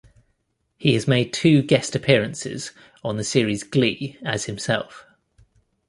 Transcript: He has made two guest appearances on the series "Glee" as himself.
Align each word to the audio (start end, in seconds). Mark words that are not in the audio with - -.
He 0.79 0.95
has 0.95 1.07
made 1.07 1.31
two 1.31 1.61
guest 1.61 1.95
appearances 1.95 2.71
on 3.03 3.17
the 3.17 3.23
series 3.23 3.61
"Glee" 3.63 4.17
as 4.25 4.45
himself. 4.45 5.05